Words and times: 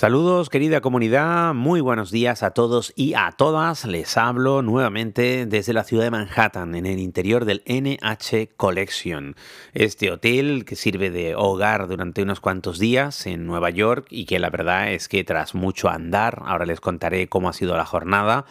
Saludos 0.00 0.48
querida 0.48 0.80
comunidad, 0.80 1.52
muy 1.52 1.82
buenos 1.82 2.10
días 2.10 2.42
a 2.42 2.52
todos 2.52 2.94
y 2.96 3.12
a 3.12 3.32
todas. 3.32 3.84
Les 3.84 4.16
hablo 4.16 4.62
nuevamente 4.62 5.44
desde 5.44 5.74
la 5.74 5.84
ciudad 5.84 6.04
de 6.04 6.10
Manhattan, 6.10 6.74
en 6.74 6.86
el 6.86 6.98
interior 6.98 7.44
del 7.44 7.62
NH 7.66 8.56
Collection, 8.56 9.36
este 9.74 10.10
hotel 10.10 10.64
que 10.64 10.74
sirve 10.74 11.10
de 11.10 11.34
hogar 11.34 11.86
durante 11.86 12.22
unos 12.22 12.40
cuantos 12.40 12.78
días 12.78 13.26
en 13.26 13.46
Nueva 13.46 13.68
York 13.68 14.06
y 14.08 14.24
que 14.24 14.38
la 14.38 14.48
verdad 14.48 14.90
es 14.90 15.06
que 15.06 15.22
tras 15.22 15.54
mucho 15.54 15.90
andar, 15.90 16.44
ahora 16.46 16.64
les 16.64 16.80
contaré 16.80 17.28
cómo 17.28 17.50
ha 17.50 17.52
sido 17.52 17.76
la 17.76 17.84
jornada, 17.84 18.46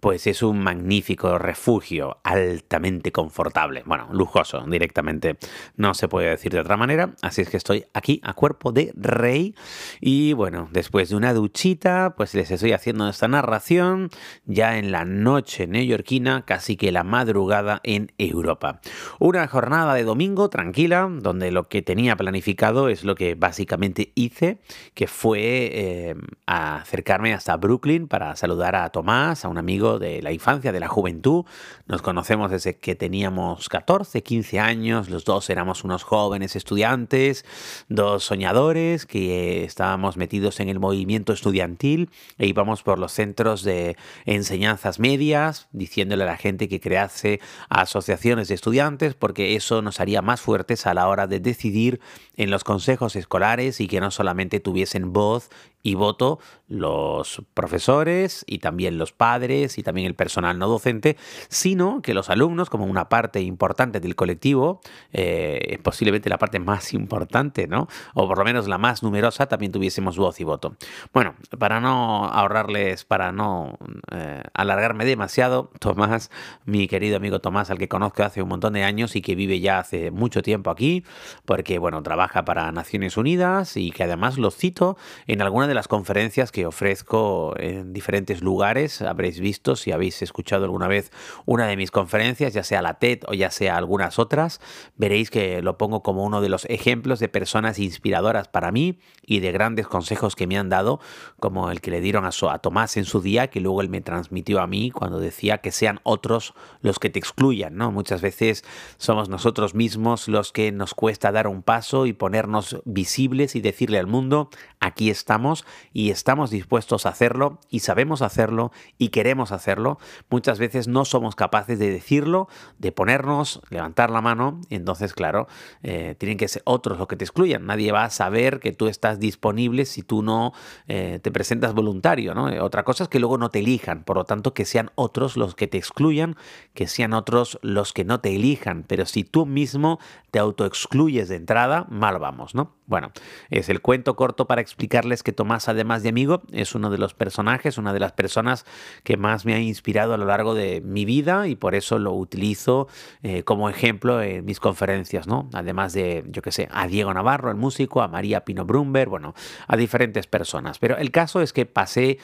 pues 0.00 0.26
es 0.26 0.42
un 0.42 0.60
magnífico 0.60 1.38
refugio, 1.38 2.18
altamente 2.24 3.10
confortable, 3.10 3.82
bueno, 3.86 4.08
lujoso 4.12 4.62
directamente, 4.66 5.36
no 5.76 5.92
se 5.94 6.08
puede 6.08 6.30
decir 6.30 6.52
de 6.52 6.60
otra 6.60 6.76
manera, 6.76 7.14
así 7.22 7.40
es 7.40 7.48
que 7.48 7.56
estoy 7.56 7.84
aquí 7.94 8.20
a 8.22 8.34
cuerpo 8.34 8.70
de 8.70 8.92
rey. 8.96 9.54
Y 10.02 10.34
bueno, 10.34 10.68
después 10.72 10.93
de 10.94 11.16
una 11.16 11.34
duchita, 11.34 12.14
pues 12.16 12.34
les 12.34 12.52
estoy 12.52 12.70
haciendo 12.72 13.08
esta 13.08 13.26
narración 13.26 14.10
ya 14.46 14.78
en 14.78 14.92
la 14.92 15.04
noche 15.04 15.66
neoyorquina, 15.66 16.44
casi 16.46 16.76
que 16.76 16.92
la 16.92 17.02
madrugada 17.02 17.80
en 17.82 18.12
Europa. 18.16 18.80
Una 19.18 19.48
jornada 19.48 19.94
de 19.94 20.04
domingo 20.04 20.48
tranquila, 20.50 21.08
donde 21.10 21.50
lo 21.50 21.68
que 21.68 21.82
tenía 21.82 22.14
planificado 22.16 22.88
es 22.88 23.02
lo 23.02 23.16
que 23.16 23.34
básicamente 23.34 24.12
hice, 24.14 24.60
que 24.94 25.08
fue 25.08 25.40
eh, 25.72 26.14
acercarme 26.46 27.34
hasta 27.34 27.56
Brooklyn 27.56 28.06
para 28.06 28.36
saludar 28.36 28.76
a 28.76 28.88
Tomás, 28.90 29.44
a 29.44 29.48
un 29.48 29.58
amigo 29.58 29.98
de 29.98 30.22
la 30.22 30.30
infancia, 30.30 30.70
de 30.70 30.78
la 30.78 30.88
juventud. 30.88 31.44
Nos 31.88 32.02
conocemos 32.02 32.52
desde 32.52 32.76
que 32.76 32.94
teníamos 32.94 33.68
14, 33.68 34.22
15 34.22 34.60
años. 34.60 35.10
Los 35.10 35.24
dos 35.24 35.50
éramos 35.50 35.82
unos 35.82 36.04
jóvenes 36.04 36.54
estudiantes, 36.54 37.44
dos 37.88 38.22
soñadores 38.22 39.06
que 39.06 39.64
estábamos 39.64 40.16
metidos 40.16 40.60
en 40.60 40.68
el 40.68 40.73
movimiento 40.80 41.32
estudiantil 41.32 42.10
e 42.38 42.46
íbamos 42.46 42.82
por 42.82 42.98
los 42.98 43.12
centros 43.12 43.62
de 43.62 43.96
enseñanzas 44.24 44.98
medias 44.98 45.68
diciéndole 45.72 46.24
a 46.24 46.26
la 46.26 46.36
gente 46.36 46.68
que 46.68 46.80
crease 46.80 47.40
asociaciones 47.68 48.48
de 48.48 48.54
estudiantes 48.54 49.14
porque 49.14 49.56
eso 49.56 49.82
nos 49.82 50.00
haría 50.00 50.22
más 50.22 50.40
fuertes 50.40 50.86
a 50.86 50.94
la 50.94 51.08
hora 51.08 51.26
de 51.26 51.40
decidir 51.40 52.00
en 52.36 52.50
los 52.50 52.64
consejos 52.64 53.16
escolares 53.16 53.80
y 53.80 53.88
que 53.88 54.00
no 54.00 54.10
solamente 54.10 54.60
tuviesen 54.60 55.12
voz 55.12 55.50
y 55.84 55.94
voto 55.94 56.40
los 56.66 57.42
profesores 57.52 58.42
y 58.48 58.58
también 58.58 58.98
los 58.98 59.12
padres 59.12 59.78
y 59.78 59.82
también 59.82 60.06
el 60.06 60.14
personal 60.14 60.58
no 60.58 60.66
docente, 60.66 61.16
sino 61.48 62.00
que 62.00 62.14
los 62.14 62.30
alumnos, 62.30 62.70
como 62.70 62.86
una 62.86 63.08
parte 63.08 63.42
importante 63.42 64.00
del 64.00 64.16
colectivo, 64.16 64.80
eh, 65.12 65.78
posiblemente 65.82 66.30
la 66.30 66.38
parte 66.38 66.58
más 66.58 66.94
importante, 66.94 67.68
¿no? 67.68 67.86
O 68.14 68.26
por 68.26 68.38
lo 68.38 68.44
menos 68.44 68.66
la 68.66 68.78
más 68.78 69.02
numerosa, 69.02 69.46
también 69.46 69.72
tuviésemos 69.72 70.16
voz 70.16 70.40
y 70.40 70.44
voto. 70.44 70.74
Bueno, 71.12 71.34
para 71.58 71.80
no 71.80 72.24
ahorrarles, 72.24 73.04
para 73.04 73.30
no 73.30 73.78
eh, 74.10 74.42
alargarme 74.54 75.04
demasiado, 75.04 75.70
Tomás, 75.80 76.30
mi 76.64 76.88
querido 76.88 77.18
amigo 77.18 77.40
Tomás, 77.40 77.70
al 77.70 77.76
que 77.76 77.88
conozco 77.88 78.22
hace 78.22 78.40
un 78.40 78.48
montón 78.48 78.72
de 78.72 78.84
años 78.84 79.16
y 79.16 79.22
que 79.22 79.34
vive 79.34 79.60
ya 79.60 79.80
hace 79.80 80.10
mucho 80.10 80.40
tiempo 80.40 80.70
aquí, 80.70 81.04
porque, 81.44 81.78
bueno, 81.78 82.02
trabaja 82.02 82.46
para 82.46 82.72
Naciones 82.72 83.18
Unidas 83.18 83.76
y 83.76 83.90
que 83.90 84.04
además 84.04 84.38
lo 84.38 84.50
cito 84.50 84.96
en 85.26 85.42
alguna 85.42 85.66
de 85.66 85.73
las 85.74 85.88
conferencias 85.88 86.52
que 86.52 86.66
ofrezco 86.66 87.54
en 87.58 87.92
diferentes 87.92 88.42
lugares. 88.42 89.02
Habréis 89.02 89.40
visto, 89.40 89.76
si 89.76 89.92
habéis 89.92 90.22
escuchado 90.22 90.64
alguna 90.64 90.88
vez 90.88 91.12
una 91.44 91.66
de 91.66 91.76
mis 91.76 91.90
conferencias, 91.90 92.54
ya 92.54 92.62
sea 92.62 92.82
la 92.82 92.94
TED 92.94 93.20
o 93.26 93.34
ya 93.34 93.50
sea 93.50 93.76
algunas 93.76 94.18
otras, 94.18 94.60
veréis 94.96 95.30
que 95.30 95.62
lo 95.62 95.76
pongo 95.78 96.02
como 96.02 96.24
uno 96.24 96.40
de 96.40 96.48
los 96.48 96.64
ejemplos 96.66 97.18
de 97.18 97.28
personas 97.28 97.78
inspiradoras 97.78 98.48
para 98.48 98.72
mí 98.72 98.98
y 99.26 99.40
de 99.40 99.52
grandes 99.52 99.86
consejos 99.86 100.36
que 100.36 100.46
me 100.46 100.58
han 100.58 100.68
dado, 100.68 101.00
como 101.40 101.70
el 101.70 101.80
que 101.80 101.90
le 101.90 102.00
dieron 102.00 102.24
a, 102.24 102.30
a 102.50 102.58
Tomás 102.58 102.96
en 102.96 103.04
su 103.04 103.20
día, 103.20 103.48
que 103.48 103.60
luego 103.60 103.80
él 103.80 103.88
me 103.88 104.00
transmitió 104.00 104.60
a 104.60 104.66
mí 104.66 104.90
cuando 104.90 105.18
decía 105.18 105.58
que 105.58 105.72
sean 105.72 106.00
otros 106.02 106.54
los 106.80 106.98
que 106.98 107.10
te 107.10 107.18
excluyan, 107.18 107.76
¿no? 107.76 107.90
Muchas 107.90 108.22
veces 108.22 108.64
somos 108.96 109.28
nosotros 109.28 109.74
mismos 109.74 110.28
los 110.28 110.52
que 110.52 110.72
nos 110.72 110.94
cuesta 110.94 111.32
dar 111.32 111.46
un 111.46 111.62
paso 111.62 112.06
y 112.06 112.12
ponernos 112.12 112.80
visibles 112.84 113.56
y 113.56 113.60
decirle 113.60 113.98
al 113.98 114.06
mundo, 114.06 114.50
aquí 114.84 115.10
estamos 115.10 115.64
y 115.92 116.10
estamos 116.10 116.50
dispuestos 116.50 117.06
a 117.06 117.10
hacerlo 117.10 117.58
y 117.70 117.80
sabemos 117.80 118.22
hacerlo 118.22 118.70
y 118.98 119.08
queremos 119.08 119.52
hacerlo, 119.52 119.98
muchas 120.28 120.58
veces 120.58 120.88
no 120.88 121.04
somos 121.04 121.34
capaces 121.34 121.78
de 121.78 121.90
decirlo, 121.90 122.48
de 122.78 122.92
ponernos, 122.92 123.62
levantar 123.70 124.10
la 124.10 124.20
mano, 124.20 124.60
entonces, 124.70 125.14
claro, 125.14 125.48
eh, 125.82 126.14
tienen 126.18 126.38
que 126.38 126.48
ser 126.48 126.62
otros 126.64 126.98
los 126.98 127.08
que 127.08 127.16
te 127.16 127.24
excluyan. 127.24 127.66
Nadie 127.66 127.92
va 127.92 128.04
a 128.04 128.10
saber 128.10 128.60
que 128.60 128.72
tú 128.72 128.86
estás 128.88 129.18
disponible 129.18 129.86
si 129.86 130.02
tú 130.02 130.22
no 130.22 130.52
eh, 130.86 131.18
te 131.22 131.30
presentas 131.30 131.74
voluntario. 131.74 132.34
¿no? 132.34 132.44
Otra 132.64 132.82
cosa 132.84 133.04
es 133.04 133.08
que 133.08 133.20
luego 133.20 133.38
no 133.38 133.50
te 133.50 133.60
elijan, 133.60 134.04
por 134.04 134.16
lo 134.16 134.24
tanto, 134.24 134.54
que 134.54 134.64
sean 134.64 134.90
otros 134.94 135.36
los 135.36 135.54
que 135.54 135.66
te 135.66 135.78
excluyan, 135.78 136.36
que 136.74 136.86
sean 136.86 137.14
otros 137.14 137.58
los 137.62 137.92
que 137.92 138.04
no 138.04 138.20
te 138.20 138.34
elijan. 138.34 138.84
Pero 138.86 139.06
si 139.06 139.24
tú 139.24 139.46
mismo 139.46 139.98
te 140.30 140.38
autoexcluyes 140.38 141.28
de 141.28 141.36
entrada, 141.36 141.86
mal 141.88 142.18
vamos, 142.18 142.54
¿no? 142.54 142.74
Bueno, 142.86 143.12
es 143.50 143.68
el 143.68 143.80
cuento 143.80 144.14
corto 144.14 144.46
para 144.46 144.60
explicarles 144.74 145.22
que 145.22 145.32
Tomás, 145.32 145.68
además 145.68 146.02
de 146.02 146.08
amigo, 146.08 146.42
es 146.50 146.74
uno 146.74 146.90
de 146.90 146.98
los 146.98 147.14
personajes, 147.14 147.78
una 147.78 147.92
de 147.92 148.00
las 148.00 148.10
personas 148.10 148.66
que 149.04 149.16
más 149.16 149.46
me 149.46 149.54
ha 149.54 149.60
inspirado 149.60 150.14
a 150.14 150.16
lo 150.16 150.24
largo 150.24 150.54
de 150.54 150.80
mi 150.80 151.04
vida 151.04 151.46
y 151.46 151.54
por 151.54 151.76
eso 151.76 152.00
lo 152.00 152.12
utilizo 152.12 152.88
eh, 153.22 153.44
como 153.44 153.70
ejemplo 153.70 154.20
en 154.20 154.44
mis 154.44 154.58
conferencias, 154.58 155.28
¿no? 155.28 155.48
Además 155.52 155.92
de, 155.92 156.24
yo 156.28 156.42
qué 156.42 156.50
sé, 156.50 156.68
a 156.72 156.88
Diego 156.88 157.14
Navarro, 157.14 157.50
el 157.50 157.56
músico, 157.56 158.02
a 158.02 158.08
María 158.08 158.44
Pino 158.44 158.64
Brumber, 158.64 159.08
bueno, 159.08 159.34
a 159.68 159.76
diferentes 159.76 160.26
personas. 160.26 160.80
Pero 160.80 160.96
el 160.96 161.12
caso 161.12 161.40
es 161.40 161.52
que 161.52 161.66
pasé 161.66 162.18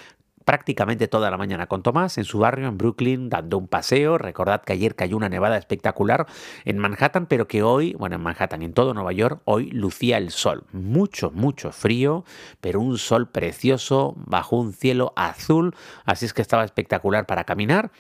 prácticamente 0.50 1.06
toda 1.06 1.30
la 1.30 1.36
mañana 1.36 1.68
con 1.68 1.84
Tomás 1.84 2.18
en 2.18 2.24
su 2.24 2.40
barrio 2.40 2.66
en 2.66 2.76
Brooklyn 2.76 3.28
dando 3.28 3.56
un 3.56 3.68
paseo. 3.68 4.18
Recordad 4.18 4.62
que 4.62 4.72
ayer 4.72 4.96
cayó 4.96 5.16
una 5.16 5.28
nevada 5.28 5.56
espectacular 5.56 6.26
en 6.64 6.76
Manhattan, 6.76 7.26
pero 7.26 7.46
que 7.46 7.62
hoy, 7.62 7.94
bueno, 7.96 8.16
en 8.16 8.22
Manhattan 8.22 8.60
y 8.60 8.64
en 8.64 8.72
todo 8.72 8.92
Nueva 8.92 9.12
York, 9.12 9.40
hoy 9.44 9.70
lucía 9.70 10.18
el 10.18 10.32
sol. 10.32 10.64
Mucho, 10.72 11.30
mucho 11.30 11.70
frío, 11.70 12.24
pero 12.60 12.80
un 12.80 12.98
sol 12.98 13.28
precioso 13.28 14.14
bajo 14.16 14.56
un 14.56 14.72
cielo 14.72 15.12
azul. 15.14 15.72
Así 16.04 16.26
es 16.26 16.32
que 16.32 16.42
estaba 16.42 16.64
espectacular 16.64 17.26
para 17.26 17.44
caminar 17.44 17.92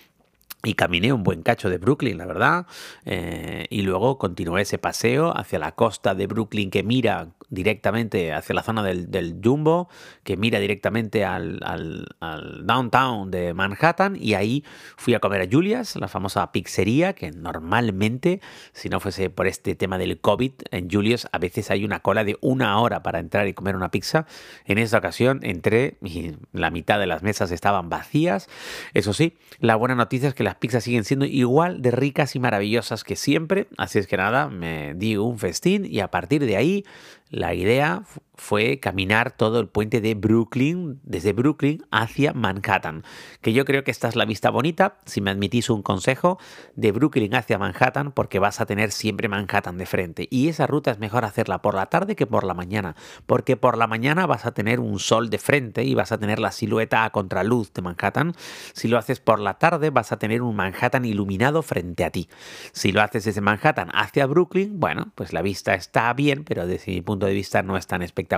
y 0.64 0.74
caminé 0.74 1.12
un 1.12 1.22
buen 1.22 1.44
cacho 1.44 1.70
de 1.70 1.78
Brooklyn, 1.78 2.18
la 2.18 2.26
verdad. 2.26 2.66
Eh, 3.04 3.68
y 3.70 3.82
luego 3.82 4.18
continué 4.18 4.62
ese 4.62 4.78
paseo 4.78 5.32
hacia 5.38 5.60
la 5.60 5.76
costa 5.76 6.16
de 6.16 6.26
Brooklyn 6.26 6.72
que 6.72 6.82
mira 6.82 7.28
directamente 7.50 8.32
hacia 8.32 8.54
la 8.54 8.62
zona 8.62 8.82
del, 8.82 9.40
Jumbo, 9.42 9.88
que 10.22 10.36
mira 10.36 10.58
directamente 10.58 11.24
al, 11.24 11.58
downtown 12.62 13.30
de 13.30 13.54
Manhattan. 13.54 14.16
Y 14.20 14.34
ahí 14.34 14.64
fui 14.96 15.14
a 15.14 15.20
comer 15.20 15.42
a 15.42 15.48
Julia's, 15.50 15.96
la 15.96 16.08
famosa 16.08 16.52
pizzería, 16.52 17.14
que 17.14 17.30
normalmente, 17.32 18.40
si 18.72 18.88
no 18.88 19.00
fuese 19.00 19.30
por 19.30 19.46
este 19.46 19.74
tema 19.74 19.98
del 19.98 20.20
COVID, 20.20 20.52
en 20.70 20.90
Julia's 20.90 21.28
a 21.32 21.38
veces 21.38 21.70
hay 21.70 21.84
una 21.84 22.00
cola 22.00 22.24
de 22.24 22.36
una 22.40 22.78
hora 22.80 23.02
para 23.02 23.18
entrar 23.18 23.48
y 23.48 23.54
comer 23.54 23.76
una 23.76 23.90
pizza. 23.90 24.26
En 24.66 24.78
esta 24.78 24.98
ocasión 24.98 25.40
entré 25.42 25.96
y 26.04 26.34
la 26.52 26.70
mitad 26.70 26.98
de 26.98 27.06
las 27.06 27.22
mesas 27.22 27.50
estaban 27.50 27.88
vacías. 27.88 28.48
Eso 28.94 29.14
sí, 29.14 29.38
la 29.58 29.76
buena 29.76 29.94
noticia 29.94 30.28
es 30.28 30.34
que 30.34 30.44
la 30.44 30.50
las 30.50 30.56
pizzas 30.56 30.82
siguen 30.82 31.04
siendo 31.04 31.26
igual 31.26 31.80
de 31.80 31.92
ricas 31.92 32.34
y 32.34 32.40
maravillosas 32.40 33.04
que 33.04 33.14
siempre. 33.14 33.68
Así 33.76 34.00
es 34.00 34.08
que 34.08 34.16
nada, 34.16 34.48
me 34.48 34.94
di 34.94 35.16
un 35.16 35.38
festín 35.38 35.86
y 35.86 36.00
a 36.00 36.10
partir 36.10 36.44
de 36.44 36.56
ahí 36.56 36.84
la 37.30 37.54
idea 37.54 38.02
fue 38.40 38.80
caminar 38.80 39.32
todo 39.32 39.60
el 39.60 39.68
puente 39.68 40.00
de 40.00 40.14
Brooklyn, 40.14 40.98
desde 41.04 41.34
Brooklyn 41.34 41.84
hacia 41.90 42.32
Manhattan. 42.32 43.04
Que 43.42 43.52
yo 43.52 43.64
creo 43.66 43.84
que 43.84 43.90
esta 43.90 44.08
es 44.08 44.16
la 44.16 44.24
vista 44.24 44.50
bonita, 44.50 44.96
si 45.04 45.20
me 45.20 45.30
admitís 45.30 45.68
un 45.68 45.82
consejo, 45.82 46.38
de 46.74 46.90
Brooklyn 46.90 47.34
hacia 47.34 47.58
Manhattan, 47.58 48.12
porque 48.12 48.38
vas 48.38 48.60
a 48.60 48.66
tener 48.66 48.92
siempre 48.92 49.28
Manhattan 49.28 49.76
de 49.76 49.84
frente. 49.84 50.26
Y 50.30 50.48
esa 50.48 50.66
ruta 50.66 50.90
es 50.90 50.98
mejor 50.98 51.24
hacerla 51.24 51.60
por 51.60 51.74
la 51.74 51.86
tarde 51.86 52.16
que 52.16 52.26
por 52.26 52.44
la 52.44 52.54
mañana, 52.54 52.96
porque 53.26 53.58
por 53.58 53.76
la 53.76 53.86
mañana 53.86 54.26
vas 54.26 54.46
a 54.46 54.52
tener 54.52 54.80
un 54.80 54.98
sol 54.98 55.28
de 55.28 55.38
frente 55.38 55.84
y 55.84 55.94
vas 55.94 56.10
a 56.10 56.18
tener 56.18 56.38
la 56.38 56.50
silueta 56.50 57.04
a 57.04 57.10
contraluz 57.10 57.72
de 57.74 57.82
Manhattan. 57.82 58.32
Si 58.72 58.88
lo 58.88 58.96
haces 58.96 59.20
por 59.20 59.38
la 59.38 59.58
tarde, 59.58 59.90
vas 59.90 60.12
a 60.12 60.18
tener 60.18 60.40
un 60.40 60.56
Manhattan 60.56 61.04
iluminado 61.04 61.62
frente 61.62 62.04
a 62.04 62.10
ti. 62.10 62.28
Si 62.72 62.90
lo 62.90 63.02
haces 63.02 63.26
desde 63.26 63.42
Manhattan 63.42 63.90
hacia 63.92 64.24
Brooklyn, 64.24 64.80
bueno, 64.80 65.12
pues 65.14 65.34
la 65.34 65.42
vista 65.42 65.74
está 65.74 66.10
bien, 66.14 66.44
pero 66.44 66.66
desde 66.66 66.92
mi 66.92 67.02
punto 67.02 67.26
de 67.26 67.34
vista 67.34 67.62
no 67.62 67.76
es 67.76 67.86
tan 67.86 68.00
espectacular. 68.00 68.29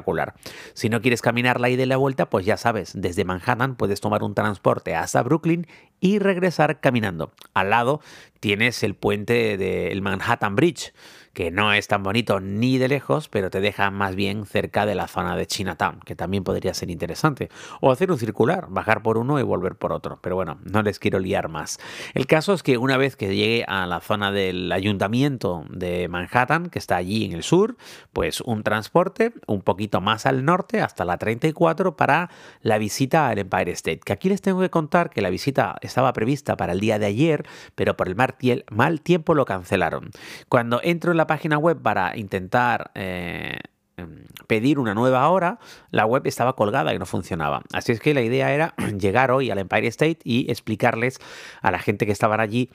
Si 0.75 0.89
no 0.89 1.01
quieres 1.03 1.21
caminar 1.21 1.61
la 1.61 1.69
ida 1.69 1.83
y 1.83 1.87
la 1.87 1.97
vuelta, 1.97 2.31
pues 2.31 2.47
ya 2.47 2.57
sabes, 2.57 2.93
desde 2.95 3.25
Manhattan 3.25 3.77
puedes 3.77 4.01
tomar 4.01 4.23
un 4.23 4.35
transporte 4.35 4.95
hasta 4.95 5.23
Brooklyn 5.23 5.67
y 6.01 6.19
regresar 6.19 6.81
caminando. 6.81 7.33
Al 7.53 7.71
lado 7.71 8.01
tienes 8.41 8.83
el 8.83 8.95
puente 8.95 9.57
del 9.57 10.01
Manhattan 10.03 10.57
Bridge 10.57 10.93
que 11.33 11.51
no 11.51 11.73
es 11.73 11.89
tan 11.89 12.03
bonito 12.03 12.41
ni 12.41 12.79
de 12.79 12.89
lejos, 12.89 13.29
pero 13.29 13.51
te 13.51 13.61
deja 13.61 13.91
más 13.91 14.15
bien 14.15 14.45
cerca 14.45 14.87
de 14.87 14.95
la 14.95 15.09
zona 15.09 15.37
de 15.37 15.47
Chinatown, 15.47 16.01
que 16.05 16.15
también 16.15 16.45
podría 16.45 16.75
ser 16.75 16.91
interesante. 16.91 17.49
O 17.81 17.91
hacer 17.91 18.11
un 18.11 18.19
circular, 18.19 18.67
bajar 18.69 19.03
por 19.03 19.19
uno 19.19 19.39
y 19.39 19.43
volver 19.43 19.77
por 19.77 19.93
otro. 19.93 20.19
Pero 20.23 20.37
bueno, 20.37 20.59
no 20.65 20.83
les 20.83 20.99
quiero 20.99 21.19
liar 21.19 21.49
más. 21.49 21.79
El 22.15 22.27
caso 22.27 22.53
es 22.53 22.63
que 22.63 22.77
una 22.77 22.97
vez 22.97 23.17
que 23.17 23.35
llegue 23.35 23.65
a 23.67 23.87
la 23.87 24.01
zona 24.01 24.31
del 24.31 24.71
ayuntamiento 24.73 25.65
de 25.71 26.09
Manhattan, 26.09 26.69
que 26.69 26.79
está 26.79 26.97
allí 26.97 27.25
en 27.25 27.33
el 27.33 27.43
sur, 27.43 27.77
pues 28.13 28.41
un 28.41 28.63
transporte 28.63 29.33
un 29.47 29.63
poquito 29.63 30.01
más 30.01 30.27
al 30.27 30.45
norte, 30.45 30.81
hasta 30.81 31.05
la 31.05 31.17
34, 31.17 31.97
para 31.97 32.31
la 32.61 32.79
visita 32.79 33.29
al 33.29 33.39
Empire 33.39 33.73
State. 33.73 34.01
Que 34.05 34.13
aquí 34.13 34.29
les 34.29 34.43
tengo 34.43 34.61
que 34.61 34.71
contar 34.71 35.11
que 35.11 35.23
la 35.23 35.31
visita 35.31 35.77
estaba 35.81 36.13
prevista 36.13 36.57
para 36.57 36.73
el 36.73 36.81
día 36.81 36.99
de 36.99 37.07
ayer, 37.07 37.47
pero 37.75 37.97
por 37.97 38.09
el 38.09 38.17
mal 38.17 39.01
tiempo 39.01 39.35
lo 39.35 39.45
cancelaron. 39.45 40.11
Cuando 40.49 40.81
entro 40.83 41.11
en 41.13 41.17
la 41.17 41.22
página 41.27 41.59
web 41.59 41.81
para 41.83 42.17
intentar 42.17 42.91
eh, 42.95 43.59
em, 43.97 44.25
pedir 44.47 44.79
una 44.79 44.95
nueva 44.95 45.29
hora, 45.29 45.59
la 45.91 46.07
web 46.07 46.27
estaba 46.27 46.55
colgada 46.55 46.95
y 46.95 46.99
no 46.99 47.07
funcionaba. 47.07 47.63
Así 47.73 47.93
es 47.93 48.01
que 48.01 48.15
la 48.15 48.23
idea 48.23 48.53
era 48.53 48.75
llegar 48.99 49.31
hoy 49.31 49.51
al 49.51 49.59
Empire 49.59 49.89
State 49.89 50.19
y 50.25 50.51
explicarles 50.51 51.19
a 51.61 51.71
la 51.71 51.79
gente 51.79 52.07
que 52.07 52.13
estaban 52.13 52.41
allí 52.41 52.71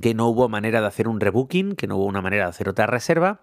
que 0.00 0.14
no 0.14 0.28
hubo 0.28 0.48
manera 0.48 0.80
de 0.80 0.86
hacer 0.86 1.06
un 1.06 1.20
rebooking, 1.20 1.76
que 1.76 1.86
no 1.86 1.96
hubo 1.96 2.06
una 2.06 2.22
manera 2.22 2.44
de 2.44 2.50
hacer 2.50 2.68
otra 2.68 2.86
reserva. 2.86 3.40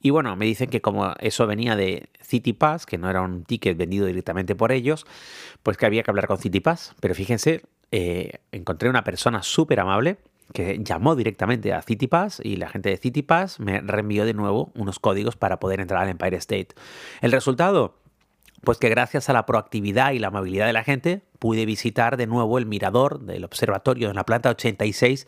Y 0.00 0.10
bueno, 0.10 0.34
me 0.36 0.46
dicen 0.46 0.70
que 0.70 0.80
como 0.80 1.12
eso 1.20 1.46
venía 1.46 1.76
de 1.76 2.08
City 2.20 2.52
Pass, 2.52 2.86
que 2.86 2.96
no 2.96 3.10
era 3.10 3.20
un 3.20 3.44
ticket 3.44 3.76
vendido 3.76 4.06
directamente 4.06 4.54
por 4.54 4.72
ellos, 4.72 5.06
pues 5.62 5.76
que 5.76 5.86
había 5.86 6.02
que 6.02 6.10
hablar 6.10 6.26
con 6.26 6.38
City 6.38 6.60
Pass. 6.60 6.94
Pero 7.00 7.14
fíjense, 7.14 7.62
eh, 7.90 8.38
encontré 8.50 8.88
una 8.88 9.04
persona 9.04 9.42
súper 9.42 9.80
amable 9.80 10.18
que 10.52 10.78
llamó 10.82 11.16
directamente 11.16 11.72
a 11.72 11.82
CityPass 11.82 12.40
y 12.42 12.56
la 12.56 12.68
gente 12.68 12.90
de 12.90 12.96
CityPass 12.96 13.60
me 13.60 13.80
reenvió 13.80 14.24
de 14.24 14.34
nuevo 14.34 14.72
unos 14.74 14.98
códigos 14.98 15.36
para 15.36 15.60
poder 15.60 15.80
entrar 15.80 16.02
al 16.02 16.08
Empire 16.08 16.36
State. 16.36 16.68
El 17.20 17.32
resultado, 17.32 17.96
pues 18.62 18.78
que 18.78 18.88
gracias 18.88 19.28
a 19.28 19.32
la 19.32 19.46
proactividad 19.46 20.12
y 20.12 20.18
la 20.18 20.28
amabilidad 20.28 20.66
de 20.66 20.72
la 20.72 20.84
gente 20.84 21.22
pude 21.38 21.66
visitar 21.66 22.16
de 22.16 22.26
nuevo 22.26 22.58
el 22.58 22.66
mirador 22.66 23.20
del 23.20 23.44
observatorio 23.44 24.10
en 24.10 24.16
la 24.16 24.24
planta 24.24 24.50
86 24.50 25.26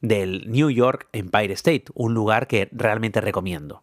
del 0.00 0.50
New 0.50 0.70
York 0.70 1.08
Empire 1.12 1.52
State, 1.54 1.86
un 1.94 2.14
lugar 2.14 2.46
que 2.46 2.68
realmente 2.72 3.20
recomiendo 3.20 3.82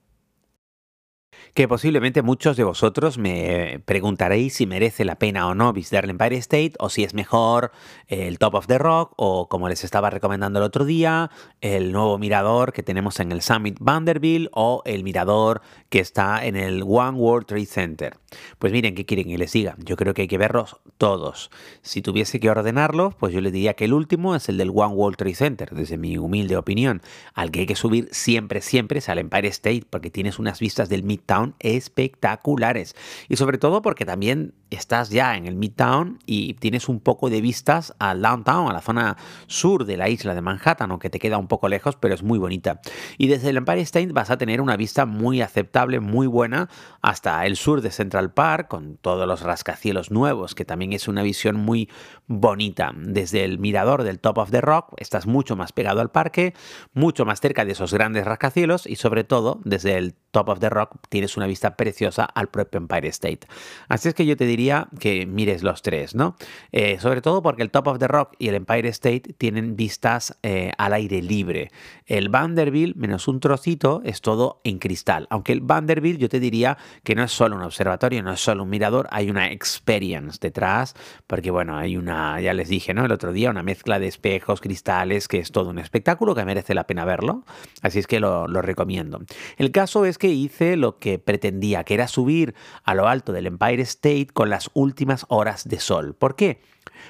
que 1.54 1.68
posiblemente 1.68 2.22
muchos 2.22 2.58
de 2.58 2.64
vosotros 2.64 3.18
me 3.18 3.82
preguntaréis 3.86 4.56
si 4.56 4.66
merece 4.66 5.06
la 5.06 5.16
pena 5.16 5.48
o 5.48 5.56
no 5.56 5.72
visitar 5.74 6.04
el 6.04 6.12
Empire 6.12 6.38
State 6.38 6.74
o 6.80 6.90
si 6.90 7.04
es 7.04 7.14
mejor 7.14 7.72
el 8.08 8.40
Top 8.40 8.56
of 8.56 8.68
the 8.68 8.78
Rock 8.78 9.14
o 9.18 9.48
como 9.48 9.70
les 9.70 9.84
estaba 9.84 10.10
recomendando 10.10 10.60
el 10.60 10.66
otro 10.66 10.86
día, 10.86 11.32
el 11.62 11.92
nuevo 11.92 12.18
mirador 12.18 12.74
que 12.74 12.84
tenemos 12.84 13.20
en 13.20 13.32
el 13.32 13.42
Summit 13.42 13.78
Vanderbilt 13.80 14.50
o 14.54 14.82
el 14.86 15.04
mirador 15.04 15.62
que 15.90 16.00
está 16.00 16.46
en 16.46 16.56
el 16.56 16.84
One 16.84 17.18
World 17.18 17.48
Trade 17.48 17.66
Center. 17.66 18.18
Pues 18.60 18.74
miren, 18.74 18.96
¿qué 18.96 19.06
quieren 19.06 19.28
que 19.28 19.38
les 19.38 19.52
diga? 19.52 19.76
Yo 19.78 19.96
creo 19.96 20.14
que 20.14 20.24
hay 20.24 20.28
que 20.28 20.38
verlos 20.38 20.78
todos. 20.98 21.52
Si 21.82 22.02
tuviese 22.02 22.40
que 22.40 22.50
ordenarlos, 22.50 23.16
pues 23.16 23.34
yo 23.34 23.42
les 23.42 23.54
diría 23.54 23.76
que 23.76 23.86
el 23.86 23.94
último 23.94 24.36
es 24.36 24.50
el 24.50 24.58
del 24.58 24.72
One 24.74 24.94
World 24.94 25.18
Trade 25.18 25.36
Center, 25.36 25.70
desde 25.72 25.98
mi 25.98 26.18
humilde 26.18 26.58
opinión. 26.58 27.02
Al 27.34 27.52
que 27.52 27.62
hay 27.62 27.66
que 27.66 27.76
subir 27.76 28.10
siempre, 28.12 28.62
siempre 28.62 29.00
es 29.00 29.10
al 29.10 29.20
Empire 29.20 29.48
State 29.48 29.84
porque 29.90 30.10
tienes 30.10 30.40
unas 30.40 30.60
vistas 30.60 30.90
del 30.90 31.04
Midtown 31.04 31.35
espectaculares. 31.60 32.96
Y 33.30 33.36
sobre 33.36 33.58
todo 33.58 33.82
porque 33.82 34.06
también 34.06 34.54
estás 34.70 35.10
ya 35.10 35.38
en 35.38 35.46
el 35.46 35.56
Midtown 35.56 36.20
y 36.26 36.56
tienes 36.56 36.90
un 36.90 37.00
poco 37.00 37.30
de 37.30 37.42
vistas 37.42 37.94
al 38.00 38.22
downtown, 38.22 38.70
a 38.70 38.74
la 38.74 38.82
zona 38.82 39.18
sur 39.48 39.86
de 39.86 39.98
la 39.98 40.10
isla 40.10 40.36
de 40.36 40.42
Manhattan, 40.42 40.92
aunque 40.92 41.10
te 41.10 41.20
queda 41.20 41.38
un 41.38 41.48
poco 41.48 41.68
lejos, 41.68 41.96
pero 41.96 42.14
es 42.14 42.24
muy 42.24 42.40
bonita. 42.40 42.82
Y 43.18 43.28
desde 43.28 43.50
el 43.50 43.58
Empire 43.58 43.82
State 43.82 44.12
vas 44.12 44.30
a 44.30 44.38
tener 44.38 44.62
una 44.62 44.76
vista 44.76 45.06
muy 45.06 45.42
aceptable, 45.42 46.00
muy 46.00 46.28
buena, 46.28 46.70
hasta 47.02 47.46
el 47.46 47.56
sur 47.56 47.82
de 47.82 47.92
Central 47.92 48.34
Park, 48.34 48.68
con 48.68 48.98
todos 48.98 49.28
los 49.28 49.42
rascacielos 49.42 50.12
nuevos, 50.12 50.56
que 50.56 50.66
también 50.66 50.94
es 50.94 51.08
una 51.08 51.24
visión 51.24 51.56
muy 51.56 51.90
bonita. 52.28 52.92
Desde 52.96 53.44
el 53.44 53.60
mirador 53.60 54.04
del 54.04 54.20
Top 54.20 54.38
of 54.38 54.52
the 54.52 54.62
Rock 54.62 54.94
estás 54.98 55.28
mucho 55.28 55.56
más 55.56 55.72
pegado 55.72 56.02
al 56.02 56.12
parque, 56.12 56.54
mucho 56.94 57.26
más 57.26 57.40
cerca 57.40 57.66
de 57.66 57.74
esos 57.74 57.94
grandes 57.94 58.26
rascacielos 58.26 58.88
y 58.88 58.96
sobre 58.96 59.24
todo 59.24 59.60
desde 59.64 59.98
el 59.98 60.16
Top 60.32 60.50
of 60.50 60.60
the 60.60 60.70
Rock 60.70 60.98
tienes 61.10 61.25
una 61.38 61.48
vista 61.48 61.75
preciosa 61.75 62.25
al 62.25 62.48
propio 62.48 62.77
Empire 62.77 63.07
State. 63.10 63.48
Así 63.88 64.07
es 64.07 64.13
que 64.13 64.25
yo 64.25 64.38
te 64.38 64.45
diría 64.45 64.88
que 65.00 65.25
mires 65.25 65.63
los 65.63 65.81
tres, 65.81 66.16
¿no? 66.16 66.36
Eh, 66.72 66.98
sobre 67.00 67.22
todo 67.22 67.42
porque 67.42 67.63
el 67.63 67.72
Top 67.72 67.88
of 67.88 68.00
the 68.00 68.07
Rock 68.07 68.33
y 68.39 68.50
el 68.50 68.56
Empire 68.56 68.89
State 68.89 69.33
tienen 69.38 69.75
vistas 69.75 70.38
eh, 70.44 70.72
al 70.77 70.94
aire 70.94 71.22
libre. 71.22 71.72
El 72.06 72.30
Vanderbilt, 72.30 72.95
menos 72.95 73.27
un 73.27 73.39
trocito, 73.39 74.01
es 74.06 74.22
todo 74.22 74.62
en 74.63 74.80
cristal. 74.80 75.27
Aunque 75.30 75.54
el 75.54 75.62
Vanderbilt 75.62 76.19
yo 76.19 76.30
te 76.30 76.39
diría 76.39 76.77
que 77.04 77.16
no 77.16 77.24
es 77.24 77.31
solo 77.31 77.56
un 77.56 77.63
observatorio, 77.63 78.22
no 78.22 78.31
es 78.31 78.39
solo 78.39 78.63
un 78.63 78.69
mirador, 78.69 79.07
hay 79.12 79.30
una 79.30 79.51
experience 79.51 80.38
detrás, 80.39 80.94
porque 81.27 81.51
bueno, 81.51 81.77
hay 81.77 81.98
una, 81.98 82.39
ya 82.42 82.54
les 82.54 82.69
dije, 82.69 82.94
¿no? 82.94 83.06
El 83.06 83.12
otro 83.12 83.31
día, 83.31 83.50
una 83.50 83.63
mezcla 83.63 84.00
de 84.00 84.07
espejos, 84.07 84.62
cristales, 84.62 85.27
que 85.27 85.39
es 85.39 85.51
todo 85.51 85.69
un 85.69 85.80
espectáculo 85.80 86.36
que 86.36 86.45
merece 86.45 86.74
la 86.74 86.86
pena 86.86 87.06
verlo. 87.06 87.44
Así 87.81 88.00
es 88.00 88.07
que 88.07 88.19
lo 88.19 88.48
recomiendo. 88.62 89.22
El 89.57 89.72
caso 89.72 90.06
es 90.06 90.18
que 90.18 90.27
hice 90.27 90.77
lo 90.77 91.00
que 91.00 91.15
pretendía, 91.20 91.84
que 91.84 91.94
era 91.94 92.08
subir 92.08 92.56
a 92.84 92.94
lo 92.94 93.08
alto 93.08 93.34
del 93.34 93.48
Empire 93.48 93.82
State 93.84 94.28
con 94.34 94.50
las 94.50 94.70
últimas 94.74 95.26
horas 95.30 95.68
de 95.68 95.80
sol. 95.80 96.16
¿Por 96.16 96.36
qué? 96.36 96.60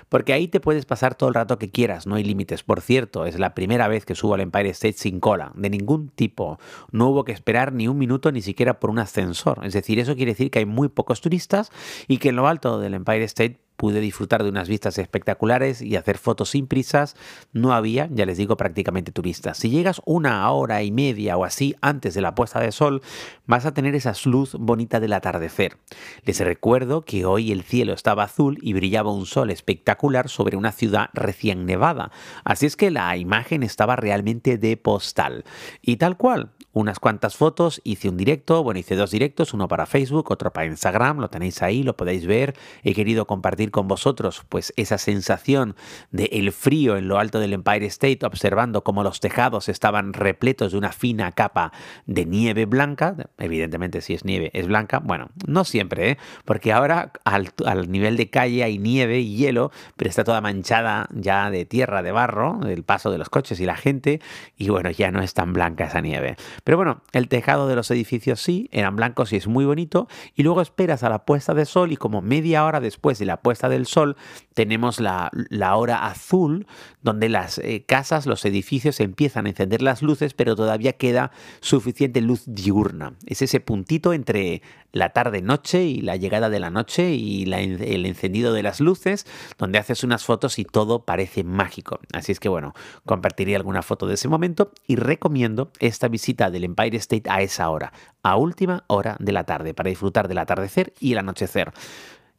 Porque 0.09 0.33
ahí 0.33 0.47
te 0.47 0.59
puedes 0.59 0.85
pasar 0.85 1.15
todo 1.15 1.29
el 1.29 1.35
rato 1.35 1.57
que 1.57 1.71
quieras, 1.71 2.07
no 2.07 2.15
hay 2.15 2.23
límites. 2.23 2.63
Por 2.63 2.81
cierto, 2.81 3.25
es 3.25 3.39
la 3.39 3.53
primera 3.55 3.87
vez 3.87 4.05
que 4.05 4.15
subo 4.15 4.33
al 4.33 4.41
Empire 4.41 4.69
State 4.69 4.97
sin 4.97 5.19
cola, 5.19 5.51
de 5.55 5.69
ningún 5.69 6.09
tipo. 6.09 6.59
No 6.91 7.09
hubo 7.09 7.23
que 7.23 7.31
esperar 7.31 7.73
ni 7.73 7.87
un 7.87 7.97
minuto 7.97 8.31
ni 8.31 8.41
siquiera 8.41 8.79
por 8.79 8.89
un 8.89 8.99
ascensor. 8.99 9.59
Es 9.63 9.73
decir, 9.73 9.99
eso 9.99 10.15
quiere 10.15 10.31
decir 10.31 10.51
que 10.51 10.59
hay 10.59 10.65
muy 10.65 10.89
pocos 10.89 11.21
turistas 11.21 11.71
y 12.07 12.17
que 12.17 12.29
en 12.29 12.35
lo 12.35 12.47
alto 12.47 12.79
del 12.79 12.93
Empire 12.93 13.23
State 13.23 13.64
pude 13.77 13.99
disfrutar 13.99 14.43
de 14.43 14.49
unas 14.49 14.67
vistas 14.67 14.97
espectaculares 14.97 15.81
y 15.81 15.95
hacer 15.95 16.17
fotos 16.17 16.51
sin 16.51 16.67
prisas. 16.67 17.15
No 17.53 17.73
había, 17.73 18.07
ya 18.11 18.25
les 18.25 18.37
digo, 18.37 18.57
prácticamente 18.57 19.11
turistas. 19.11 19.57
Si 19.57 19.69
llegas 19.69 20.01
una 20.05 20.49
hora 20.51 20.83
y 20.83 20.91
media 20.91 21.37
o 21.37 21.45
así 21.45 21.75
antes 21.81 22.13
de 22.13 22.21
la 22.21 22.35
puesta 22.35 22.59
de 22.59 22.71
sol, 22.71 23.01
vas 23.45 23.65
a 23.65 23.73
tener 23.73 23.95
esa 23.95 24.13
luz 24.25 24.55
bonita 24.57 24.99
del 24.99 25.13
atardecer. 25.13 25.77
Les 26.23 26.39
recuerdo 26.39 27.03
que 27.03 27.25
hoy 27.25 27.51
el 27.51 27.63
cielo 27.63 27.93
estaba 27.93 28.23
azul 28.23 28.57
y 28.61 28.73
brillaba 28.73 29.11
un 29.11 29.25
sol 29.25 29.51
espectacular 29.51 30.29
sobre 30.29 30.57
una 30.57 30.71
ciudad 30.71 31.09
recién 31.13 31.65
nevada. 31.65 32.11
Así 32.43 32.65
es 32.65 32.75
que 32.75 32.91
la 32.91 33.15
imagen 33.17 33.63
estaba 33.63 33.95
realmente 33.95 34.57
de 34.57 34.77
postal. 34.77 35.43
Y 35.81 35.97
tal 35.97 36.17
cual, 36.17 36.51
unas 36.73 36.99
cuantas 36.99 37.37
fotos, 37.37 37.79
hice 37.85 38.09
un 38.09 38.17
directo, 38.17 38.61
bueno, 38.61 38.79
hice 38.79 38.95
dos 38.95 39.11
directos, 39.11 39.53
uno 39.53 39.69
para 39.69 39.85
Facebook, 39.85 40.29
otro 40.29 40.51
para 40.51 40.67
Instagram, 40.67 41.19
lo 41.19 41.29
tenéis 41.29 41.61
ahí, 41.61 41.83
lo 41.83 41.95
podéis 41.95 42.25
ver. 42.25 42.53
He 42.83 42.93
querido 42.93 43.25
compartir 43.25 43.64
con 43.71 43.87
vosotros 43.87 44.43
pues 44.49 44.73
esa 44.77 44.97
sensación 44.97 45.75
de 46.11 46.25
el 46.31 46.51
frío 46.51 46.97
en 46.97 47.07
lo 47.07 47.19
alto 47.19 47.39
del 47.39 47.53
Empire 47.53 47.85
State, 47.87 48.19
observando 48.25 48.83
cómo 48.83 49.03
los 49.03 49.19
tejados 49.19 49.69
estaban 49.69 50.13
repletos 50.13 50.71
de 50.71 50.77
una 50.77 50.91
fina 50.91 51.31
capa 51.31 51.71
de 52.05 52.25
nieve 52.25 52.65
blanca. 52.65 53.15
Evidentemente 53.37 54.01
si 54.01 54.13
es 54.13 54.25
nieve 54.25 54.51
es 54.53 54.67
blanca, 54.67 54.99
bueno, 54.99 55.29
no 55.47 55.63
siempre, 55.63 56.11
¿eh? 56.11 56.17
porque 56.45 56.73
ahora 56.73 57.11
al, 57.23 57.51
nivel 57.89 58.17
de 58.17 58.29
calle 58.29 58.63
hay 58.63 58.77
nieve 58.77 59.19
y 59.19 59.35
hielo, 59.35 59.71
pero 59.95 60.09
está 60.09 60.23
toda 60.23 60.41
manchada 60.41 61.07
ya 61.11 61.49
de 61.49 61.65
tierra, 61.65 62.03
de 62.03 62.11
barro, 62.11 62.59
del 62.61 62.83
paso 62.83 63.11
de 63.11 63.17
los 63.17 63.29
coches 63.29 63.59
y 63.59 63.65
la 63.65 63.75
gente, 63.75 64.21
y 64.57 64.69
bueno, 64.69 64.89
ya 64.91 65.11
no 65.11 65.21
es 65.21 65.33
tan 65.33 65.53
blanca 65.53 65.85
esa 65.85 66.01
nieve. 66.01 66.35
Pero 66.63 66.77
bueno, 66.77 67.01
el 67.11 67.27
tejado 67.27 67.67
de 67.67 67.75
los 67.75 67.89
edificios 67.91 68.41
sí, 68.41 68.69
eran 68.71 68.95
blancos 68.95 69.33
y 69.33 69.37
es 69.37 69.47
muy 69.47 69.65
bonito. 69.65 70.07
Y 70.35 70.43
luego 70.43 70.61
esperas 70.61 71.03
a 71.03 71.09
la 71.09 71.25
puesta 71.25 71.53
de 71.53 71.65
sol 71.65 71.91
y 71.91 71.97
como 71.97 72.21
media 72.21 72.65
hora 72.65 72.79
después 72.79 73.19
de 73.19 73.25
la 73.25 73.37
puesta 73.37 73.54
del 73.63 73.85
sol 73.85 74.15
tenemos 74.53 74.99
la, 74.99 75.29
hora 75.75 76.07
azul, 76.07 76.65
donde 77.01 77.29
las 77.29 77.57
eh, 77.57 77.83
casas, 77.85 78.25
los 78.25 78.45
edificios 78.45 78.99
empiezan 78.99 79.45
a 79.45 79.49
encender 79.49 79.81
las 79.81 80.01
luces, 80.01 80.33
pero 80.33 80.55
todavía 80.55 80.93
queda 80.93 81.31
suficiente 81.59 82.21
luz 82.21 82.43
diurna. 82.45 83.13
Es 83.25 83.41
ese 83.41 83.59
puntito 83.59 84.13
entre 84.13 84.61
la 84.93 85.09
tarde-noche 85.09 85.83
y 85.83 85.99
la 85.99 86.15
llegada 86.15 86.49
de 86.49 86.61
la 86.61 86.69
noche 86.69 87.15
y 87.15 87.43
el 87.43 88.05
encendido 88.05 88.53
de 88.53 88.63
las 88.63 88.79
luces, 88.79 89.27
donde 89.57 89.77
haces 89.77 90.05
unas 90.05 90.23
fotos 90.23 90.57
y 90.57 90.63
todo 90.63 91.03
parece 91.03 91.43
mágico. 91.43 91.99
Así 92.13 92.31
es 92.31 92.39
que 92.39 92.47
bueno, 92.47 92.73
compartiré 93.05 93.57
alguna 93.57 93.81
foto 93.81 94.07
de 94.07 94.13
ese 94.13 94.29
momento 94.29 94.71
y 94.87 94.95
recomiendo 94.95 95.69
esta 95.79 96.07
visita 96.07 96.49
del 96.49 96.63
Empire 96.63 96.95
State 96.97 97.29
a 97.29 97.41
esa 97.41 97.69
hora, 97.69 97.91
a 98.23 98.37
última 98.37 98.85
hora 98.87 99.17
de 99.19 99.33
la 99.33 99.43
tarde, 99.43 99.73
para 99.73 99.89
disfrutar 99.89 100.29
del 100.29 100.37
atardecer 100.37 100.93
y 101.01 101.11
el 101.11 101.17
anochecer. 101.17 101.73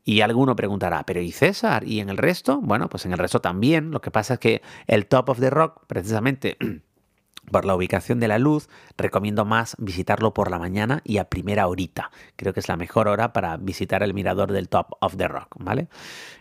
Y 0.09 0.21
alguno 0.21 0.55
preguntará, 0.55 1.05
¿pero 1.05 1.21
y 1.21 1.33
César? 1.33 1.83
¿Y 1.83 1.99
en 1.99 2.09
el 2.09 2.17
resto? 2.17 2.61
Bueno, 2.63 2.89
pues 2.89 3.05
en 3.07 3.13
el 3.13 3.19
resto 3.19 3.41
también. 3.41 3.91
Lo 3.91 4.01
que 4.01 4.13
pasa 4.13 4.35
es 4.35 4.41
que 4.41 4.63
el 4.87 5.07
Top 5.07 5.29
of 5.31 5.41
the 5.41 5.51
Rock, 5.51 5.83
precisamente 5.89 6.57
por 7.51 7.65
la 7.65 7.75
ubicación 7.75 8.21
de 8.21 8.29
la 8.29 8.39
luz, 8.39 8.69
recomiendo 8.97 9.45
más 9.45 9.75
visitarlo 9.81 10.33
por 10.33 10.49
la 10.49 10.61
mañana 10.61 11.01
y 11.03 11.19
a 11.19 11.29
primera 11.29 11.67
horita. 11.67 12.13
Creo 12.37 12.55
que 12.55 12.61
es 12.61 12.69
la 12.69 12.77
mejor 12.77 13.09
hora 13.09 13.33
para 13.33 13.57
visitar 13.57 14.05
el 14.05 14.15
mirador 14.15 14.53
del 14.53 14.69
Top 14.69 14.93
of 15.01 15.17
the 15.17 15.27
Rock, 15.27 15.57
¿vale? 15.59 15.89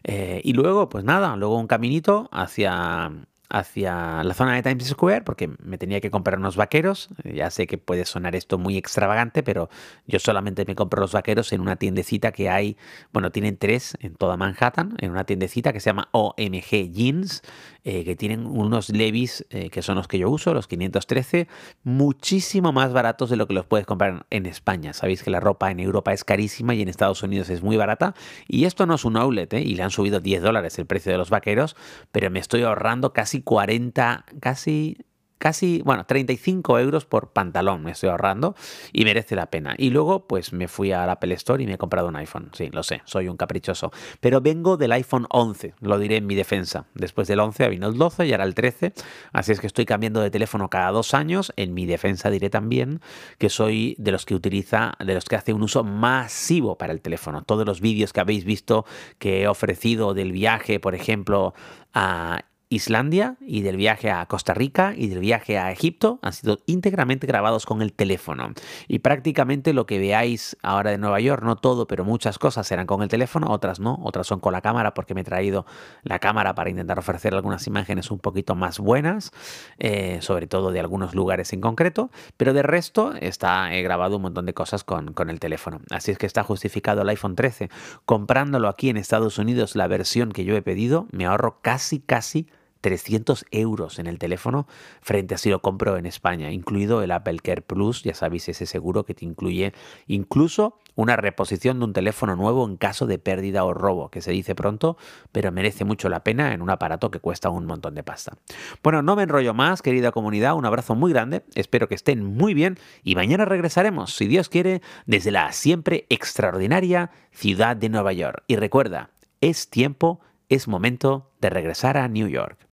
Eh, 0.03 0.41
y 0.43 0.53
luego, 0.53 0.87
pues 0.87 1.03
nada, 1.03 1.35
luego 1.35 1.57
un 1.57 1.65
caminito 1.65 2.29
hacia 2.31 3.11
hacia 3.49 4.23
la 4.23 4.33
zona 4.33 4.55
de 4.55 4.63
Times 4.63 4.87
Square 4.87 5.21
porque 5.21 5.49
me 5.63 5.77
tenía 5.77 6.01
que 6.01 6.11
comprar 6.11 6.39
unos 6.39 6.55
vaqueros. 6.55 7.09
Ya 7.23 7.49
sé 7.49 7.67
que 7.67 7.77
puede 7.77 8.05
sonar 8.05 8.35
esto 8.35 8.57
muy 8.57 8.77
extravagante, 8.77 9.43
pero 9.43 9.69
yo 10.07 10.19
solamente 10.19 10.65
me 10.65 10.75
compro 10.75 11.01
los 11.01 11.13
vaqueros 11.13 11.53
en 11.53 11.61
una 11.61 11.75
tiendecita 11.75 12.31
que 12.31 12.49
hay, 12.49 12.77
bueno, 13.13 13.31
tienen 13.31 13.57
tres 13.57 13.97
en 13.99 14.15
toda 14.15 14.37
Manhattan, 14.37 14.95
en 14.99 15.11
una 15.11 15.25
tiendecita 15.25 15.73
que 15.73 15.79
se 15.79 15.89
llama 15.89 16.09
OMG 16.11 16.91
Jeans, 16.91 17.41
eh, 17.83 18.03
que 18.03 18.15
tienen 18.15 18.45
unos 18.45 18.89
Levis 18.89 19.45
eh, 19.51 19.69
que 19.69 19.81
son 19.81 19.95
los 19.95 20.07
que 20.07 20.17
yo 20.17 20.29
uso, 20.29 20.53
los 20.53 20.67
513, 20.67 21.47
muchísimo 21.83 22.71
más 22.71 22.93
baratos 22.93 23.29
de 23.29 23.35
lo 23.35 23.47
que 23.47 23.53
los 23.53 23.65
puedes 23.65 23.85
comprar 23.85 24.25
en 24.29 24.45
España. 24.45 24.93
Sabéis 24.93 25.23
que 25.23 25.29
la 25.29 25.39
ropa 25.39 25.69
en 25.71 25.79
Europa 25.79 26.13
es 26.13 26.23
carísima 26.23 26.73
y 26.73 26.81
en 26.81 26.89
Estados 26.89 27.21
Unidos 27.23 27.49
es 27.49 27.61
muy 27.61 27.77
barata. 27.77 28.15
Y 28.47 28.65
esto 28.65 28.85
no 28.85 28.95
es 28.95 29.05
un 29.05 29.17
outlet, 29.17 29.53
¿eh? 29.53 29.61
y 29.61 29.75
le 29.75 29.83
han 29.83 29.91
subido 29.91 30.19
10 30.19 30.41
dólares 30.41 30.79
el 30.79 30.85
precio 30.85 31.11
de 31.11 31.17
los 31.17 31.29
vaqueros, 31.29 31.75
pero 32.11 32.29
me 32.31 32.39
estoy 32.39 32.63
ahorrando 32.63 33.13
casi 33.13 33.34
40, 33.41 34.25
casi 34.39 34.97
casi, 35.45 35.81
bueno, 35.85 36.05
35 36.05 36.79
euros 36.79 37.05
por 37.05 37.31
pantalón 37.31 37.83
me 37.83 37.91
estoy 37.91 38.09
ahorrando 38.09 38.55
y 38.91 39.05
merece 39.05 39.35
la 39.35 39.51
pena. 39.51 39.75
Y 39.77 39.89
luego, 39.91 40.27
pues 40.27 40.53
me 40.53 40.67
fui 40.67 40.91
a 40.91 41.05
la 41.05 41.13
Apple 41.13 41.35
Store 41.35 41.61
y 41.61 41.67
me 41.67 41.73
he 41.73 41.77
comprado 41.77 42.07
un 42.07 42.15
iPhone. 42.15 42.49
Sí, 42.53 42.69
lo 42.71 42.83
sé, 42.83 43.01
soy 43.05 43.27
un 43.27 43.37
caprichoso. 43.37 43.91
Pero 44.19 44.41
vengo 44.41 44.77
del 44.77 44.91
iPhone 44.93 45.27
11, 45.29 45.75
lo 45.81 45.99
diré 45.99 46.17
en 46.17 46.25
mi 46.25 46.33
defensa. 46.33 46.85
Después 46.95 47.27
del 47.27 47.41
11 47.41 47.69
vino 47.69 47.87
el 47.87 47.95
12 47.95 48.25
y 48.25 48.31
ahora 48.31 48.45
el 48.45 48.55
13. 48.55 48.93
Así 49.33 49.51
es 49.51 49.59
que 49.59 49.67
estoy 49.67 49.85
cambiando 49.85 50.21
de 50.21 50.31
teléfono 50.31 50.69
cada 50.69 50.91
dos 50.91 51.13
años. 51.13 51.53
En 51.57 51.75
mi 51.75 51.85
defensa 51.85 52.29
diré 52.29 52.49
también 52.49 53.01
que 53.37 53.49
soy 53.49 53.95
de 53.99 54.11
los 54.11 54.25
que 54.25 54.35
utiliza, 54.35 54.93
de 54.97 55.13
los 55.13 55.25
que 55.25 55.35
hace 55.35 55.53
un 55.53 55.61
uso 55.61 55.83
masivo 55.83 56.77
para 56.77 56.91
el 56.91 57.01
teléfono. 57.01 57.43
Todos 57.43 57.67
los 57.67 57.81
vídeos 57.81 58.13
que 58.13 58.21
habéis 58.21 58.45
visto 58.45 58.85
que 59.19 59.43
he 59.43 59.47
ofrecido 59.47 60.13
del 60.13 60.31
viaje, 60.31 60.79
por 60.79 60.95
ejemplo, 60.95 61.53
a 61.93 62.45
Islandia 62.69 63.37
y 63.41 63.61
del 63.61 63.77
viaje 63.77 64.09
a 64.09 64.25
Costa 64.25 64.53
Rica 64.53 64.93
y 64.95 65.07
del 65.07 65.19
viaje 65.19 65.57
a 65.57 65.71
Egipto 65.71 66.19
han 66.21 66.33
sido 66.33 66.59
íntegramente 66.65 67.27
grabados 67.27 67.65
con 67.65 67.81
el 67.81 67.93
teléfono. 67.93 68.53
Y 68.87 68.99
prácticamente 68.99 69.73
lo 69.73 69.85
que 69.85 69.99
veáis 69.99 70.57
ahora 70.63 70.91
de 70.91 70.97
Nueva 70.97 71.19
York, 71.19 71.43
no 71.43 71.55
todo, 71.55 71.87
pero 71.87 72.03
muchas 72.05 72.39
cosas 72.39 72.65
serán 72.67 72.87
con 72.87 73.03
el 73.03 73.07
teléfono, 73.07 73.51
otras 73.51 73.79
no, 73.79 73.99
otras 74.03 74.25
son 74.27 74.39
con 74.39 74.51
la 74.51 74.61
cámara 74.61 74.93
porque 74.93 75.13
me 75.13 75.21
he 75.21 75.23
traído 75.23 75.65
la 76.03 76.19
cámara 76.19 76.55
para 76.55 76.69
intentar 76.69 76.97
ofrecer 76.97 77.35
algunas 77.35 77.67
imágenes 77.67 78.09
un 78.09 78.19
poquito 78.19 78.55
más 78.55 78.79
buenas, 78.79 79.31
eh, 79.77 80.17
sobre 80.21 80.47
todo 80.47 80.71
de 80.71 80.79
algunos 80.79 81.13
lugares 81.13 81.53
en 81.53 81.61
concreto, 81.61 82.09
pero 82.35 82.53
de 82.53 82.63
resto 82.63 83.13
está 83.19 83.75
he 83.75 83.83
grabado 83.83 84.15
un 84.15 84.23
montón 84.23 84.45
de 84.45 84.53
cosas 84.53 84.83
con, 84.83 85.13
con 85.13 85.29
el 85.29 85.39
teléfono. 85.39 85.81
Así 85.91 86.11
es 86.11 86.17
que 86.17 86.25
está 86.25 86.43
justificado 86.43 87.03
el 87.03 87.09
iPhone 87.09 87.35
13. 87.35 87.69
Comprándolo 88.05 88.67
aquí 88.69 88.89
en 88.89 88.97
Estados 88.97 89.37
Unidos, 89.37 89.75
la 89.75 89.87
versión 89.87 90.31
que 90.31 90.45
yo 90.45 90.55
he 90.55 90.61
pedido, 90.61 91.07
me 91.11 91.25
ahorro 91.25 91.59
casi, 91.61 91.99
casi 91.99 92.47
300 92.85 93.47
euros 93.49 93.97
en 93.97 94.05
el 94.05 94.19
teléfono 94.19 94.67
frente 95.01 95.33
a 95.33 95.39
si 95.39 95.49
lo 95.49 95.59
compro 95.59 95.97
en 95.97 96.05
España, 96.05 96.51
incluido 96.51 97.01
el 97.01 97.09
Apple 97.09 97.39
Care 97.41 97.63
Plus, 97.63 98.03
ya 98.03 98.13
sabéis, 98.13 98.47
ese 98.47 98.67
seguro 98.67 99.05
que 99.05 99.15
te 99.15 99.25
incluye 99.25 99.73
incluso 100.05 100.77
una 100.93 101.15
reposición 101.15 101.79
de 101.79 101.85
un 101.85 101.93
teléfono 101.93 102.35
nuevo 102.35 102.63
en 102.63 102.77
caso 102.77 103.07
de 103.07 103.17
pérdida 103.17 103.65
o 103.65 103.73
robo, 103.73 104.11
que 104.11 104.21
se 104.21 104.29
dice 104.29 104.53
pronto, 104.53 104.97
pero 105.31 105.51
merece 105.51 105.83
mucho 105.83 106.09
la 106.09 106.23
pena 106.23 106.53
en 106.53 106.61
un 106.61 106.69
aparato 106.69 107.09
que 107.09 107.19
cuesta 107.19 107.49
un 107.49 107.65
montón 107.65 107.95
de 107.95 108.03
pasta. 108.03 108.37
Bueno, 108.83 109.01
no 109.01 109.15
me 109.15 109.23
enrollo 109.23 109.55
más, 109.55 109.81
querida 109.81 110.11
comunidad, 110.11 110.53
un 110.53 110.67
abrazo 110.67 110.93
muy 110.93 111.11
grande, 111.11 111.43
espero 111.55 111.87
que 111.87 111.95
estén 111.95 112.23
muy 112.23 112.53
bien 112.53 112.77
y 113.03 113.15
mañana 113.15 113.45
regresaremos, 113.45 114.13
si 114.13 114.27
Dios 114.27 114.47
quiere, 114.47 114.83
desde 115.07 115.31
la 115.31 115.51
siempre 115.53 116.05
extraordinaria 116.09 117.09
ciudad 117.31 117.75
de 117.75 117.89
Nueva 117.89 118.13
York. 118.13 118.43
Y 118.45 118.57
recuerda, 118.57 119.09
es 119.41 119.71
tiempo 119.71 120.21
es 120.49 120.67
momento 120.67 121.31
de 121.41 121.49
regresar 121.49 121.97
a 121.97 122.07
New 122.07 122.27
York. 122.27 122.67